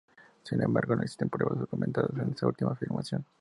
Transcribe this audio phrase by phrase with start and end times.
[0.41, 3.23] Sin embargo, no existen pruebas documentadas de esta última afirmación.